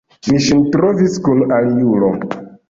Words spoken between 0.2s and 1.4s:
Mi ŝin trovis